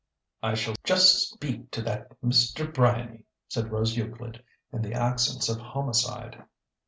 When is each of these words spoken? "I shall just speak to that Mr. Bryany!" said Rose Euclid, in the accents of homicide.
"I 0.41 0.55
shall 0.55 0.73
just 0.83 1.29
speak 1.31 1.69
to 1.69 1.83
that 1.83 2.19
Mr. 2.23 2.73
Bryany!" 2.73 3.25
said 3.47 3.71
Rose 3.71 3.95
Euclid, 3.95 4.43
in 4.73 4.81
the 4.81 4.95
accents 4.95 5.47
of 5.47 5.59
homicide. 5.59 6.43